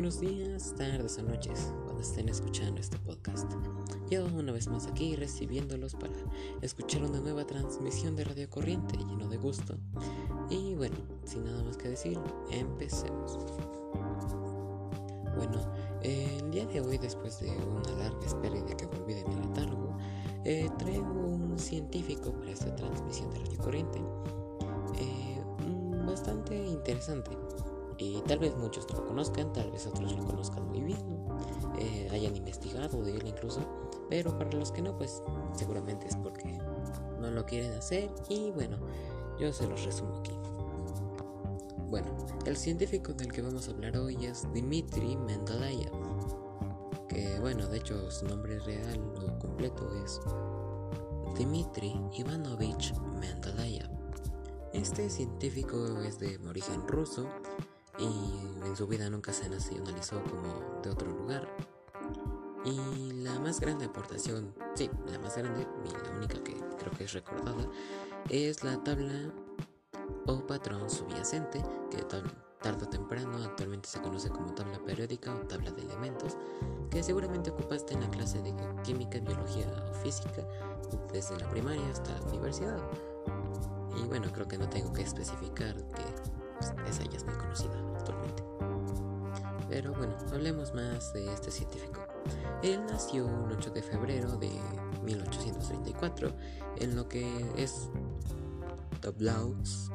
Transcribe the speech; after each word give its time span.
buenos 0.00 0.18
días, 0.18 0.74
tardes 0.78 1.18
o 1.18 1.22
noches 1.22 1.74
cuando 1.84 2.00
estén 2.00 2.30
escuchando 2.30 2.80
este 2.80 2.96
podcast. 3.00 3.52
Yo 4.10 4.24
una 4.24 4.50
vez 4.50 4.66
más 4.68 4.86
aquí 4.86 5.14
recibiéndolos 5.14 5.94
para 5.94 6.14
escuchar 6.62 7.02
una 7.02 7.20
nueva 7.20 7.46
transmisión 7.46 8.16
de 8.16 8.24
Radio 8.24 8.48
Corriente 8.48 8.96
lleno 8.96 9.28
de 9.28 9.36
gusto. 9.36 9.76
Y 10.48 10.74
bueno, 10.74 10.96
sin 11.26 11.44
nada 11.44 11.62
más 11.62 11.76
que 11.76 11.90
decir, 11.90 12.18
empecemos. 12.50 13.38
Bueno, 15.36 15.70
el 16.02 16.50
día 16.50 16.64
de 16.64 16.80
hoy, 16.80 16.96
después 16.96 17.38
de 17.40 17.50
una 17.50 17.90
larga 17.98 18.26
espera 18.26 18.56
y 18.56 18.62
de 18.62 18.74
que 18.74 18.86
volví 18.86 19.12
de 19.12 19.24
mi 19.26 19.34
letargo, 19.34 19.98
eh, 20.46 20.70
traigo 20.78 21.12
un 21.12 21.58
científico 21.58 22.32
para 22.32 22.52
esta 22.52 22.74
transmisión 22.74 23.30
de 23.32 23.40
Radio 23.40 23.58
Corriente. 23.58 23.98
Eh, 24.98 25.42
bastante 26.06 26.56
interesante 26.56 27.36
y 28.00 28.22
tal 28.22 28.38
vez 28.38 28.56
muchos 28.56 28.90
lo 28.92 29.06
conozcan, 29.06 29.52
tal 29.52 29.70
vez 29.70 29.86
otros 29.86 30.16
lo 30.16 30.24
conozcan 30.24 30.66
muy 30.66 30.80
bien, 30.80 31.28
eh, 31.78 32.08
hayan 32.10 32.34
investigado 32.34 33.02
de 33.02 33.16
él 33.16 33.26
incluso, 33.26 33.60
pero 34.08 34.36
para 34.38 34.50
los 34.52 34.72
que 34.72 34.80
no, 34.80 34.96
pues 34.96 35.22
seguramente 35.54 36.08
es 36.08 36.16
porque 36.16 36.58
no 37.20 37.30
lo 37.30 37.44
quieren 37.44 37.72
hacer 37.74 38.10
y 38.28 38.50
bueno, 38.52 38.78
yo 39.38 39.52
se 39.52 39.66
los 39.66 39.84
resumo 39.84 40.16
aquí. 40.18 40.32
Bueno, 41.90 42.16
el 42.46 42.56
científico 42.56 43.12
del 43.12 43.30
que 43.30 43.42
vamos 43.42 43.68
a 43.68 43.72
hablar 43.72 43.96
hoy 43.98 44.24
es 44.24 44.44
Dmitry 44.54 45.16
Mendeleev, 45.16 45.90
que 47.08 47.38
bueno, 47.40 47.66
de 47.66 47.78
hecho 47.78 48.10
su 48.10 48.26
nombre 48.26 48.58
real 48.60 48.98
o 49.16 49.38
completo 49.38 49.90
es 50.02 50.20
Dmitry 51.38 52.00
Ivanovich 52.14 52.94
Mendeleev. 53.20 53.90
Este 54.72 55.10
científico 55.10 56.00
es 56.00 56.18
de 56.20 56.38
origen 56.48 56.86
ruso 56.86 57.26
y 58.00 58.66
en 58.66 58.76
su 58.76 58.86
vida 58.86 59.08
nunca 59.10 59.32
se 59.32 59.48
nacionalizó 59.48 60.22
como 60.24 60.80
de 60.82 60.90
otro 60.90 61.10
lugar. 61.10 61.48
Y 62.64 63.12
la 63.22 63.38
más 63.38 63.60
grande 63.60 63.86
aportación, 63.86 64.54
sí, 64.74 64.90
la 65.06 65.18
más 65.18 65.36
grande 65.36 65.66
y 65.84 66.06
la 66.06 66.16
única 66.16 66.42
que 66.42 66.54
creo 66.78 66.92
que 66.96 67.04
es 67.04 67.12
recordada, 67.12 67.66
es 68.28 68.62
la 68.64 68.82
tabla 68.82 69.32
o 70.26 70.46
patrón 70.46 70.90
subyacente, 70.90 71.64
que 71.90 72.02
tarde 72.02 72.84
o 72.84 72.88
temprano 72.88 73.38
actualmente 73.42 73.88
se 73.88 74.00
conoce 74.00 74.28
como 74.28 74.54
tabla 74.54 74.78
periódica 74.84 75.34
o 75.34 75.38
tabla 75.46 75.70
de 75.70 75.82
elementos, 75.82 76.36
que 76.90 77.02
seguramente 77.02 77.50
ocupaste 77.50 77.94
en 77.94 78.02
la 78.02 78.10
clase 78.10 78.42
de 78.42 78.54
química, 78.82 79.18
biología 79.20 79.66
o 79.90 79.94
física 79.94 80.46
desde 81.12 81.38
la 81.38 81.48
primaria 81.48 81.88
hasta 81.90 82.12
la 82.18 82.26
universidad. 82.26 82.78
Y 83.96 84.06
bueno, 84.06 84.30
creo 84.32 84.46
que 84.46 84.58
no 84.58 84.68
tengo 84.68 84.92
que 84.92 85.02
especificar 85.02 85.74
que 85.88 86.02
pues, 86.60 86.74
esa 86.88 87.04
ya 87.04 87.16
es 87.16 87.24
muy 87.24 87.34
conocida 87.34 87.72
actualmente. 87.96 88.44
Pero 89.68 89.94
bueno, 89.94 90.14
hablemos 90.32 90.74
más 90.74 91.12
de 91.12 91.32
este 91.32 91.50
científico. 91.50 92.00
Él 92.62 92.84
nació 92.86 93.26
un 93.26 93.52
8 93.52 93.70
de 93.70 93.82
febrero 93.82 94.36
de 94.36 94.50
1834 95.04 96.32
en 96.76 96.96
lo 96.96 97.08
que 97.08 97.50
es 97.56 97.88
Toblausk, 99.00 99.92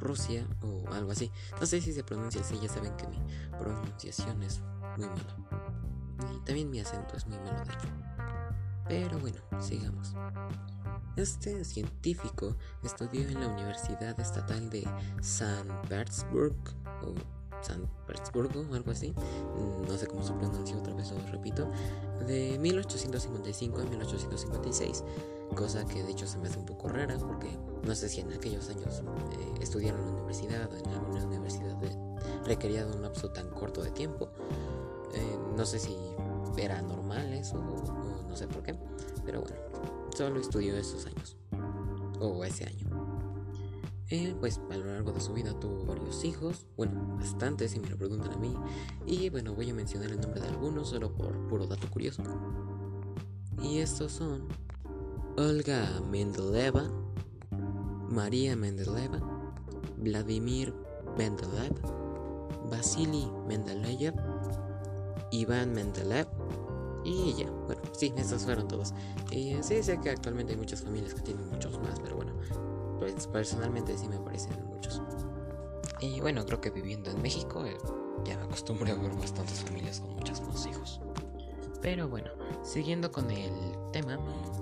Rusia 0.00 0.46
o 0.62 0.82
algo 0.92 1.12
así. 1.12 1.30
No 1.60 1.66
sé 1.66 1.80
si 1.80 1.92
se 1.92 2.02
pronuncia 2.02 2.40
así, 2.40 2.58
ya 2.60 2.68
saben 2.68 2.96
que 2.96 3.06
mi 3.06 3.18
pronunciación 3.58 4.42
es 4.42 4.60
muy 4.96 5.06
mala. 5.06 5.36
Y 6.34 6.44
también 6.44 6.70
mi 6.70 6.80
acento 6.80 7.16
es 7.16 7.26
muy 7.26 7.38
malo 7.38 7.64
de 7.64 7.72
hecho. 7.74 7.88
Pero 8.88 9.18
bueno, 9.20 9.38
sigamos. 9.60 10.14
Este 11.18 11.64
científico 11.64 12.54
estudió 12.84 13.22
en 13.22 13.40
la 13.40 13.48
Universidad 13.48 14.18
Estatal 14.20 14.70
de 14.70 14.88
San 15.20 15.66
Petersburg 15.82 16.54
o 17.02 17.12
San 17.60 17.90
Petersburgo 18.06 18.64
o 18.70 18.74
algo 18.76 18.92
así, 18.92 19.12
no 19.88 19.98
sé 19.98 20.06
cómo 20.06 20.22
se 20.22 20.32
pronuncia 20.34 20.76
otra 20.76 20.94
vez, 20.94 21.10
lo 21.10 21.32
repito, 21.32 21.68
de 22.24 22.56
1855 22.60 23.80
a 23.80 23.84
1856, 23.86 25.02
cosa 25.56 25.84
que 25.88 26.04
de 26.04 26.12
hecho 26.12 26.28
se 26.28 26.38
me 26.38 26.46
hace 26.46 26.60
un 26.60 26.66
poco 26.66 26.88
rara 26.88 27.18
porque 27.18 27.50
no 27.84 27.96
sé 27.96 28.08
si 28.08 28.20
en 28.20 28.32
aquellos 28.32 28.68
años 28.68 29.02
eh, 29.32 29.54
estudiaron 29.60 30.00
en 30.00 30.06
la 30.06 30.12
universidad, 30.12 30.70
en 30.72 30.88
alguna 30.88 31.26
universidad 31.26 31.76
requería 32.44 32.86
un 32.86 33.02
lapso 33.02 33.32
tan 33.32 33.50
corto 33.50 33.82
de 33.82 33.90
tiempo, 33.90 34.28
eh, 35.14 35.36
no 35.56 35.66
sé 35.66 35.80
si 35.80 35.96
era 36.56 36.80
normal 36.80 37.32
eso 37.32 37.58
o 37.58 38.22
no 38.22 38.36
sé 38.36 38.46
por 38.46 38.62
qué, 38.62 38.78
pero 39.24 39.40
bueno. 39.40 39.56
Solo 40.18 40.40
estudió 40.40 40.76
esos 40.76 41.06
años. 41.06 41.36
O 42.18 42.42
ese 42.42 42.64
año. 42.64 42.88
Él, 44.08 44.34
pues, 44.40 44.60
a 44.68 44.76
lo 44.76 44.86
largo 44.86 45.12
de 45.12 45.20
su 45.20 45.32
vida 45.32 45.52
tuvo 45.60 45.84
varios 45.86 46.24
hijos. 46.24 46.66
Bueno, 46.76 47.16
bastantes 47.16 47.70
si 47.70 47.78
me 47.78 47.88
lo 47.88 47.96
preguntan 47.96 48.32
a 48.32 48.36
mí. 48.36 48.52
Y 49.06 49.30
bueno, 49.30 49.54
voy 49.54 49.70
a 49.70 49.74
mencionar 49.74 50.10
el 50.10 50.20
nombre 50.20 50.40
de 50.40 50.48
algunos 50.48 50.88
solo 50.88 51.14
por 51.14 51.46
puro 51.46 51.68
dato 51.68 51.88
curioso. 51.88 52.24
Y 53.62 53.78
estos 53.78 54.10
son 54.10 54.48
Olga 55.36 55.88
Mendeleva, 56.10 56.90
María 58.10 58.56
Mendeleva, 58.56 59.20
Vladimir 59.98 60.74
Mendeleev, 61.16 61.80
Vasily 62.68 63.30
Mendeleev, 63.46 64.14
Iván 65.30 65.72
Mendeleev, 65.74 66.26
y 67.04 67.34
ya, 67.34 67.50
bueno, 67.50 67.80
sí, 67.92 68.12
estos 68.16 68.44
fueron 68.44 68.68
todos. 68.68 68.94
Y 69.30 69.56
sí, 69.62 69.82
sé 69.82 70.00
que 70.00 70.10
actualmente 70.10 70.52
hay 70.52 70.58
muchas 70.58 70.82
familias 70.82 71.14
que 71.14 71.22
tienen 71.22 71.48
muchos 71.48 71.78
más, 71.80 72.00
pero 72.00 72.16
bueno, 72.16 72.32
pues 72.98 73.26
personalmente 73.26 73.96
sí 73.96 74.08
me 74.08 74.18
parecen 74.18 74.52
muchos. 74.66 75.00
Y 76.00 76.20
bueno, 76.20 76.44
creo 76.46 76.60
que 76.60 76.70
viviendo 76.70 77.10
en 77.10 77.20
México 77.22 77.64
eh, 77.64 77.76
ya 78.24 78.36
me 78.36 78.44
acostumbré 78.44 78.92
a 78.92 78.94
ver 78.94 79.12
bastantes 79.16 79.60
familias 79.64 80.00
con 80.00 80.14
muchos 80.14 80.40
más 80.42 80.66
hijos. 80.66 81.00
Pero 81.80 82.08
bueno, 82.08 82.30
siguiendo 82.62 83.12
con 83.12 83.30
el 83.30 83.52
tema, 83.92 84.18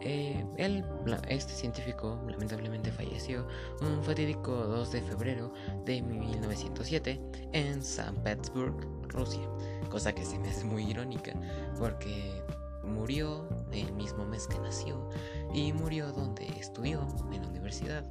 eh, 0.00 0.44
él, 0.56 0.84
este 1.28 1.52
científico 1.52 2.20
lamentablemente 2.28 2.92
falleció 2.92 3.46
un 3.80 4.02
fatídico 4.02 4.52
2 4.52 4.92
de 4.92 5.02
febrero 5.02 5.52
de 5.84 6.02
1907 6.02 7.20
en 7.52 7.82
San 7.82 8.14
Petersburg, 8.22 8.74
Rusia, 9.08 9.48
cosa 9.90 10.14
que 10.14 10.24
se 10.24 10.38
me 10.38 10.48
hace 10.50 10.64
muy 10.64 10.84
irónica 10.84 11.32
porque 11.78 12.42
murió 12.84 13.48
el 13.72 13.92
mismo 13.92 14.24
mes 14.24 14.46
que 14.46 14.58
nació 14.58 15.08
y 15.52 15.72
murió 15.72 16.12
donde 16.12 16.46
estudió 16.58 17.06
en 17.32 17.42
la 17.42 17.48
universidad, 17.48 18.04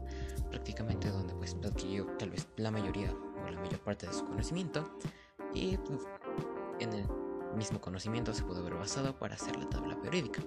prácticamente 0.50 1.10
donde 1.10 1.34
pues 1.36 1.56
adquirió 1.64 2.06
tal 2.18 2.32
vez 2.32 2.48
la 2.58 2.72
mayoría 2.72 3.14
o 3.46 3.50
la 3.50 3.60
mayor 3.60 3.80
parte 3.80 4.08
de 4.08 4.14
su 4.14 4.26
conocimiento 4.26 4.90
y 5.54 5.78
pues, 5.78 6.02
en 6.80 6.94
el 6.94 7.19
mismo 7.56 7.82
conocimiento 7.82 8.34
se 8.34 8.44
pudo 8.44 8.62
haber 8.62 8.76
basado 8.76 9.18
para 9.18 9.36
hacer 9.36 9.56
la 9.58 9.70
tabla 9.70 10.00
periódica. 10.02 10.42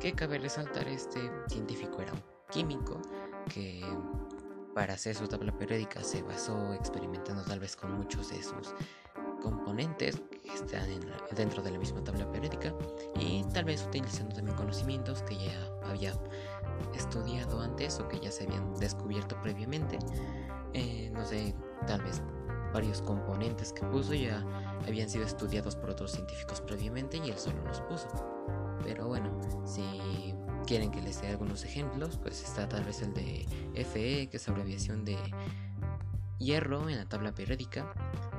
Que 0.00 0.12
cabe 0.12 0.38
resaltar, 0.38 0.86
este 0.88 1.30
científico 1.48 2.00
era 2.00 2.12
un 2.12 2.22
químico 2.50 3.00
que 3.52 3.82
para 4.74 4.94
hacer 4.94 5.14
su 5.16 5.26
tabla 5.26 5.52
periódica 5.56 6.02
se 6.04 6.22
basó 6.22 6.72
experimentando 6.72 7.42
tal 7.42 7.58
vez 7.58 7.74
con 7.74 7.92
muchos 7.92 8.30
de 8.30 8.42
sus 8.42 8.74
componentes 9.42 10.20
que 10.42 10.54
están 10.54 10.88
dentro 11.34 11.62
de 11.62 11.70
la 11.72 11.78
misma 11.78 12.02
tabla 12.04 12.30
periódica 12.30 12.72
y 13.18 13.44
tal 13.52 13.64
vez 13.64 13.84
utilizando 13.84 14.34
también 14.34 14.56
conocimientos 14.56 15.22
que 15.22 15.36
ya 15.36 15.70
había 15.84 16.12
estudiado 16.94 17.60
antes 17.60 17.98
o 17.98 18.08
que 18.08 18.20
ya 18.20 18.30
se 18.30 18.44
habían 18.44 18.74
descubierto 18.74 19.40
previamente. 19.42 19.98
Eh, 20.74 21.10
no 21.12 21.24
sé, 21.24 21.54
tal 21.86 22.02
vez 22.02 22.22
varios 22.72 23.02
componentes 23.02 23.72
que 23.72 23.84
puso 23.86 24.14
ya 24.14 24.44
habían 24.86 25.08
sido 25.08 25.24
estudiados 25.24 25.76
por 25.76 25.90
otros 25.90 26.12
científicos 26.12 26.60
previamente 26.60 27.18
y 27.18 27.30
él 27.30 27.38
solo 27.38 27.62
los 27.64 27.80
puso. 27.82 28.08
Pero 28.84 29.08
bueno, 29.08 29.30
si 29.66 30.34
quieren 30.66 30.90
que 30.90 31.00
les 31.02 31.20
dé 31.20 31.28
algunos 31.28 31.64
ejemplos, 31.64 32.18
pues 32.18 32.42
está 32.42 32.68
tal 32.68 32.84
vez 32.84 33.02
el 33.02 33.12
de 33.14 33.46
Fe, 33.92 34.28
que 34.28 34.36
es 34.36 34.48
abreviación 34.48 35.04
de 35.04 35.16
hierro 36.38 36.88
en 36.88 36.96
la 36.96 37.04
tabla 37.04 37.32
periódica 37.32 37.92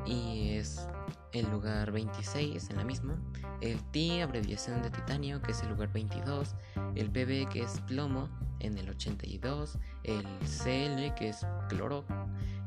y 0.06 0.52
es 0.52 0.88
el 1.34 1.50
lugar 1.52 1.92
26 1.92 2.70
en 2.70 2.78
la 2.78 2.84
misma, 2.84 3.20
el 3.62 3.84
T 3.92 4.22
abreviación 4.22 4.82
de 4.82 4.90
titanio 4.90 5.42
que 5.42 5.52
es 5.52 5.62
el 5.62 5.70
lugar 5.70 5.92
22, 5.92 6.56
el 6.96 7.10
PB 7.10 7.50
que 7.50 7.62
es 7.64 7.82
plomo 7.82 8.30
en 8.60 8.78
el 8.78 8.90
82, 8.90 9.78
el 10.04 10.26
CL 10.40 11.14
que 11.16 11.30
es 11.30 11.46
cloro 11.68 12.06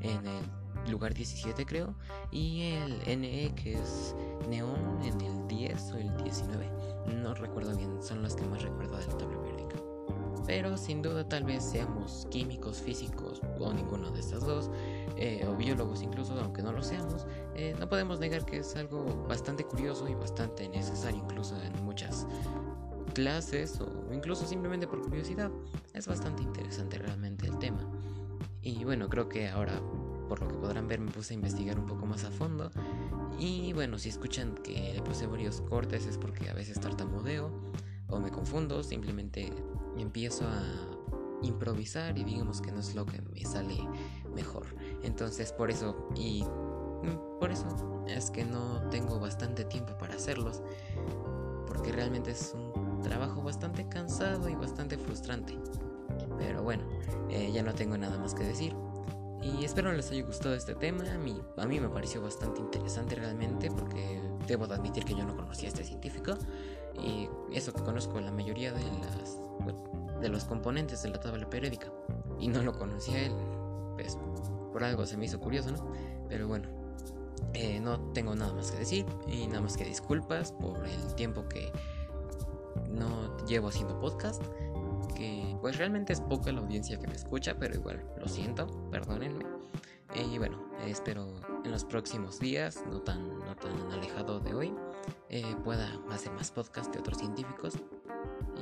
en 0.01 0.27
el 0.27 0.62
lugar 0.89 1.15
17 1.15 1.65
creo 1.67 1.95
y 2.31 2.73
el 2.73 3.21
NE 3.21 3.53
que 3.55 3.75
es 3.75 4.15
neón 4.49 5.01
en 5.03 5.21
el 5.21 5.49
10 5.49 5.93
o 5.93 5.99
el 5.99 6.17
19 6.25 6.71
no 7.23 7.35
recuerdo 7.35 7.77
bien 7.77 8.03
son 8.03 8.23
los 8.23 8.35
que 8.35 8.45
más 8.47 8.63
recuerdo 8.63 8.97
de 8.97 9.07
la 9.07 9.19
tabla 9.19 9.43
pero 10.47 10.77
sin 10.77 11.03
duda 11.03 11.29
tal 11.29 11.45
vez 11.45 11.63
seamos 11.63 12.27
químicos, 12.31 12.79
físicos 12.79 13.41
o 13.59 13.73
ninguno 13.73 14.11
de 14.11 14.21
estas 14.21 14.45
dos, 14.45 14.71
eh, 15.17 15.47
o 15.49 15.57
biólogos 15.57 16.03
incluso, 16.03 16.39
aunque 16.41 16.63
no 16.63 16.73
lo 16.73 16.83
seamos, 16.83 17.27
eh, 17.55 17.75
no 17.79 17.89
podemos 17.89 18.19
negar 18.19 18.45
que 18.45 18.59
es 18.59 18.75
algo 18.77 19.27
bastante 19.29 19.65
curioso 19.65 20.09
y 20.09 20.15
bastante 20.15 20.69
necesario 20.69 21.21
incluso 21.21 21.57
en 21.63 21.85
muchas 21.85 22.27
clases 23.15 23.81
o 23.81 24.13
incluso 24.13 24.47
simplemente 24.47 24.87
por 24.87 25.01
curiosidad. 25.03 25.51
Es 25.95 26.07
bastante 26.07 26.43
interesante 26.43 26.99
realmente 26.99 27.47
el 27.47 27.59
tema. 27.59 27.87
Y 28.63 28.85
bueno, 28.85 29.09
creo 29.09 29.29
que 29.29 29.49
ahora, 29.49 29.81
por 30.33 30.41
lo 30.41 30.49
que 30.49 30.55
podrán 30.55 30.89
ver, 30.89 30.99
me 30.99 31.11
puse 31.11 31.35
a 31.35 31.37
investigar 31.37 31.79
un 31.79 31.85
poco 31.85 32.07
más 32.07 32.25
a 32.25 32.31
fondo 32.31 32.71
Y 33.39 33.75
bueno, 33.75 33.99
si 33.99 34.09
escuchan 34.09 34.55
que 34.55 34.95
le 34.95 35.03
puse 35.03 35.27
varios 35.27 35.61
cortes 35.61 36.07
es 36.07 36.17
porque 36.17 36.49
a 36.49 36.55
veces 36.55 36.81
tartamudeo 36.81 37.51
o 38.09 38.19
me 38.19 38.31
confundo, 38.31 38.83
simplemente 38.83 39.53
empiezo 39.99 40.47
a 40.47 40.63
improvisar 41.43 42.17
y 42.17 42.25
digamos 42.25 42.63
que 42.63 42.73
no 42.73 42.81
es 42.81 42.95
lo 42.95 43.05
que 43.05 43.21
me 43.21 43.45
sale 43.45 43.77
mejor. 44.35 44.65
Entonces 45.03 45.53
por 45.53 45.71
eso 45.71 46.09
y 46.17 46.45
mm, 46.45 47.39
por 47.39 47.51
eso 47.51 48.05
es 48.09 48.31
que 48.31 48.47
no 48.47 48.89
tengo 48.89 49.21
bastante 49.21 49.67
tiempo 49.67 49.99
para 49.99 50.15
hacerlos 50.15 50.63
porque 51.67 51.93
realmente 51.93 52.31
es 52.31 52.55
un 52.55 53.03
trabajo 53.03 53.43
bastante 53.43 53.87
cansado 53.87 54.49
y 54.49 54.55
bastante 54.55 54.97
frustrante. 54.97 55.59
Pero 56.39 56.63
bueno, 56.63 56.85
eh, 57.29 57.51
ya 57.53 57.63
no 57.63 57.75
tengo 57.75 57.99
nada 57.99 58.17
más 58.17 58.33
que 58.33 58.45
decir. 58.45 58.75
Y 59.43 59.65
espero 59.65 59.93
les 59.93 60.11
haya 60.13 60.23
gustado 60.23 60.55
este 60.55 60.75
tema. 60.75 61.05
A 61.13 61.19
mí, 61.19 61.41
a 61.57 61.67
mí 61.67 61.81
me 61.81 61.89
pareció 61.89 62.23
bastante 62.23 62.61
interesante 62.61 63.17
realmente 63.17 63.71
porque 63.71 64.21
debo 64.47 64.69
de 64.69 64.75
admitir 64.75 65.05
que 65.05 65.15
yo 65.15 65.25
no 65.25 65.37
conocía 65.37 65.69
a 65.69 65.73
este 65.73 65.85
científico. 65.85 66.35
Y 66.95 67.29
eso 67.53 67.73
que 67.73 67.83
conozco 67.83 68.21
la 68.21 68.31
mayoría 68.31 68.73
de, 68.73 68.85
las, 68.85 69.39
de 70.21 70.29
los 70.29 70.45
componentes 70.45 71.03
de 71.03 71.11
la 71.11 71.19
tabla 71.19 71.51
periódica. 71.51 71.93
Y 72.39 72.49
no 72.49 72.63
lo 72.63 72.73
conocía 72.73 73.27
él. 73.27 73.33
Pues 73.95 74.17
por 74.73 74.85
algo 74.85 75.05
se 75.07 75.17
me 75.17 75.25
hizo 75.25 75.41
curioso, 75.41 75.73
¿no? 75.73 75.93
Pero 76.29 76.47
bueno, 76.47 76.69
eh, 77.53 77.81
no 77.81 77.99
tengo 78.13 78.37
nada 78.37 78.53
más 78.53 78.71
que 78.71 78.79
decir. 78.79 79.07
Y 79.27 79.49
nada 79.49 79.63
más 79.63 79.77
que 79.77 79.85
disculpas 79.85 80.53
por 80.53 80.87
el 80.87 81.15
tiempo 81.17 81.49
que 81.49 81.73
no 82.89 83.37
llevo 83.47 83.69
haciendo 83.69 83.99
podcast 83.99 84.43
que 85.23 85.57
pues 85.61 85.79
realmente 85.79 86.13
es 86.13 86.21
poca 86.21 86.51
la 86.51 86.61
audiencia 86.61 86.99
que 86.99 87.07
me 87.07 87.15
escucha, 87.15 87.55
pero 87.57 87.77
igual 87.77 88.05
lo 88.19 88.27
siento, 88.27 88.67
perdónenme. 88.91 89.45
y 90.17 90.37
bueno, 90.37 90.69
espero 90.85 91.33
en 91.65 91.71
los 91.71 91.85
próximos 91.85 92.41
días, 92.41 92.83
no 92.91 93.01
tan, 93.03 93.39
no 93.39 93.55
tan 93.55 93.93
alejado 93.93 94.41
de 94.41 94.53
hoy, 94.53 94.75
eh, 95.29 95.55
pueda 95.63 95.97
hacer 96.11 96.33
más 96.33 96.51
podcast 96.51 96.93
de 96.93 96.99
otros 96.99 97.19
científicos. 97.19 97.75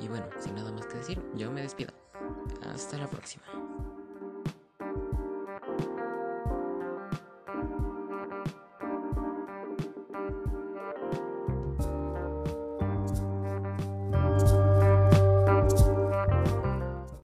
Y 0.02 0.08
bueno, 0.08 0.26
sin 0.38 0.54
nada 0.54 0.70
más 0.70 0.84
que 0.86 0.98
decir, 0.98 1.22
yo 1.34 1.50
me 1.50 1.62
despido. 1.62 1.94
Hasta 2.62 2.98
la 2.98 3.08
próxima. 3.08 3.59